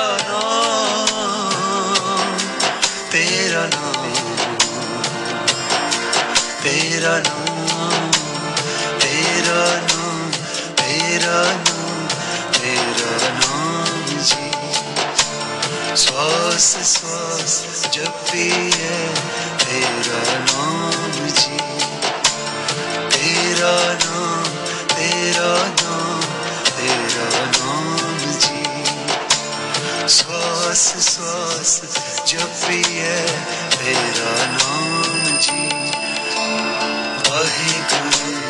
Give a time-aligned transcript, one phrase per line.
[0.00, 0.40] तेरा
[2.18, 2.38] नाम
[3.12, 4.02] तेरा नाम
[6.62, 8.10] तेरा नाम
[8.98, 10.30] तेरा नाम
[10.72, 12.06] तेरा नाम
[12.52, 14.50] तेरा नाम जी।
[15.96, 17.54] श्वास श्वास
[17.94, 18.98] जब है,
[19.58, 21.58] तेरा नाम जी।
[23.16, 24.44] तेरा नाम,
[24.94, 25.52] तेरा
[30.70, 31.80] सांस सांस
[32.28, 33.22] जपी है
[33.72, 35.66] तेरा नाम जी
[37.26, 38.49] वाहे गुरु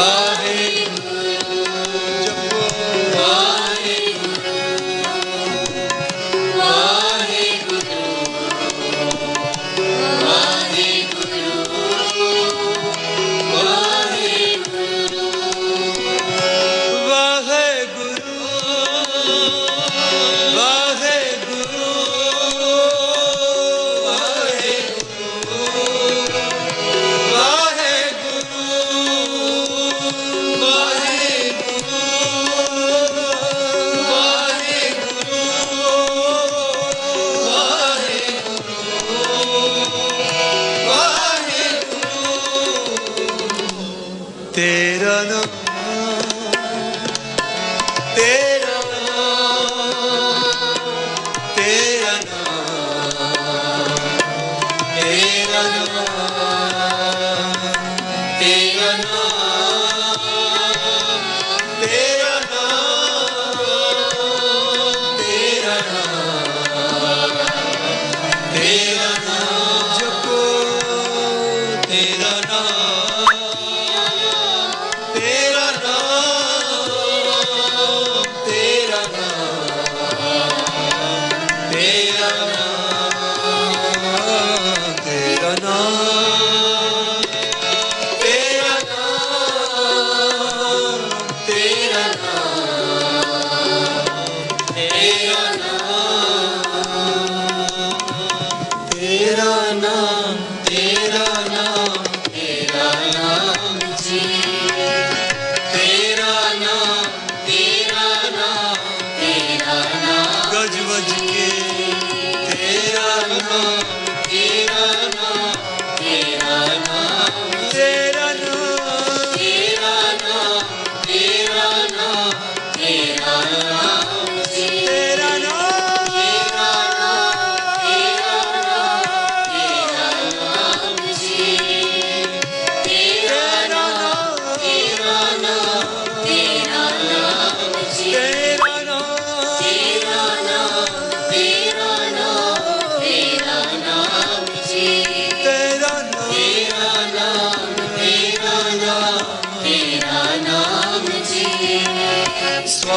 [0.00, 0.29] 와.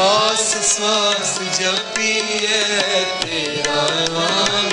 [0.04, 2.58] श्वास श्वास जपिए
[3.22, 3.84] तेरा
[4.16, 4.73] नाम।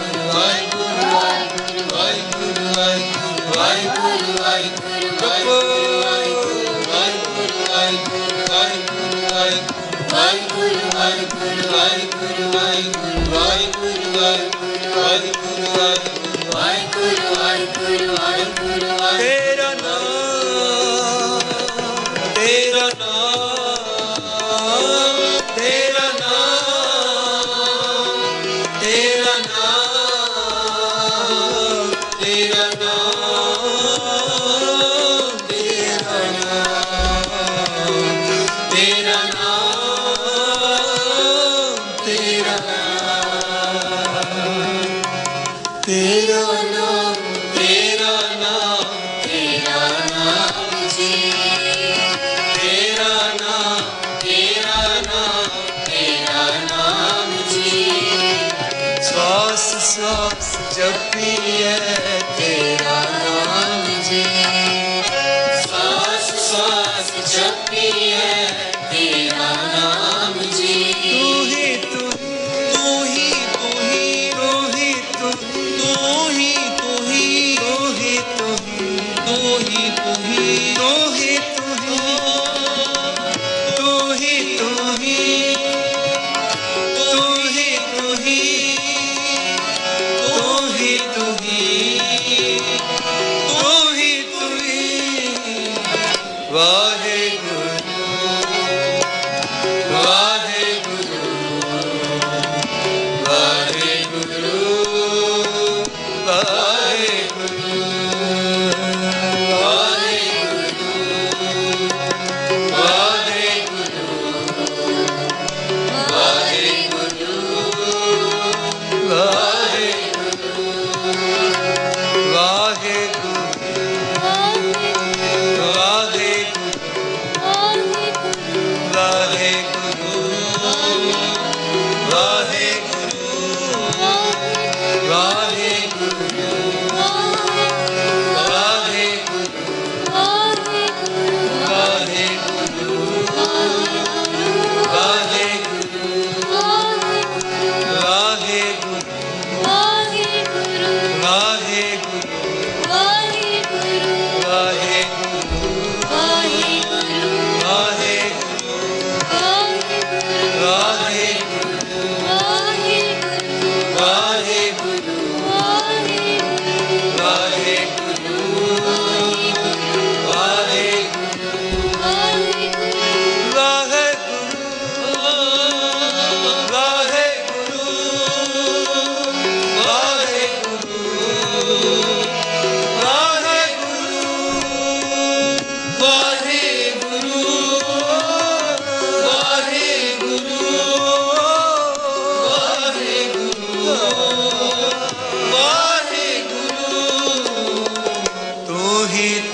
[46.53, 47.20] Lord.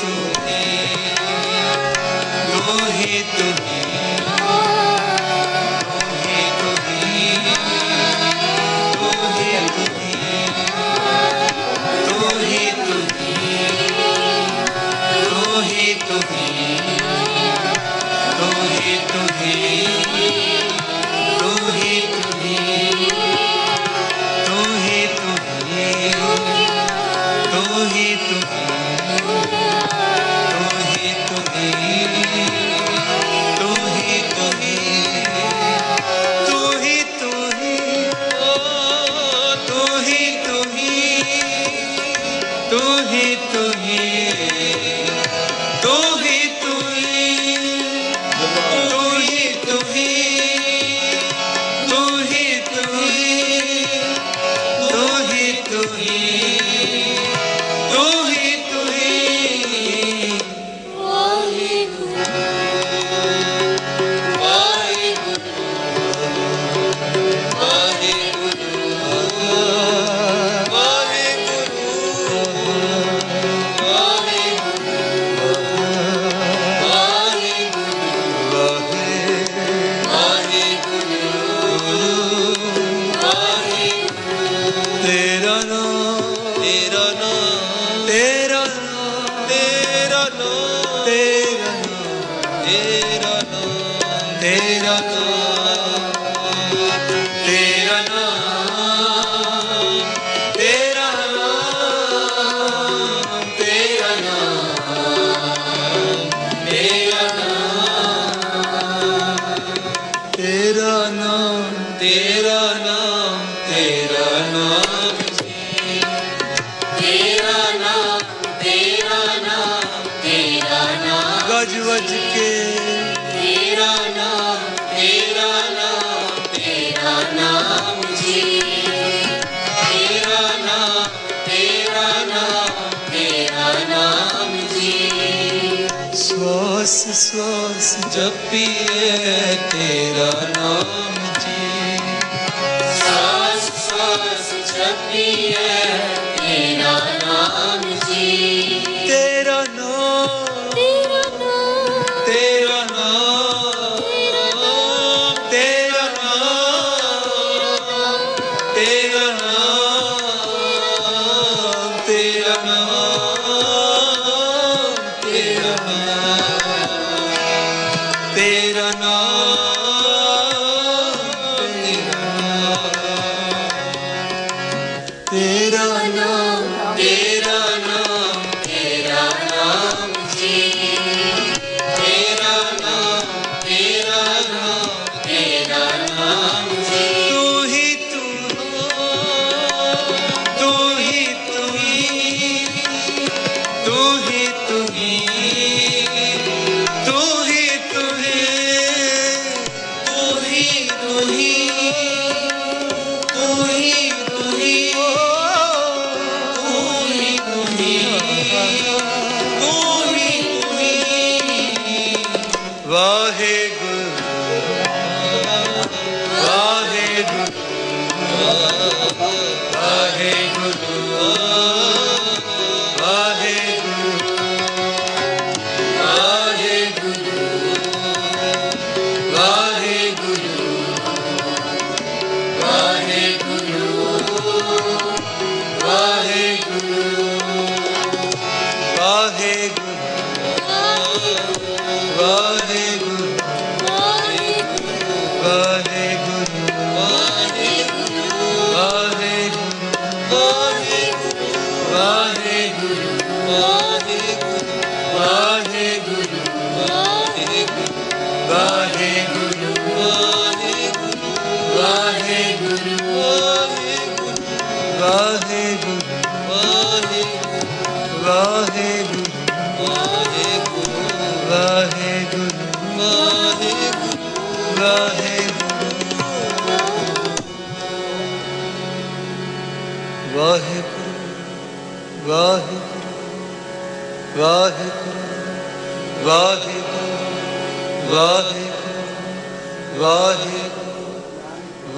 [0.02, 0.62] तुमने
[2.50, 3.77] लोही तुमने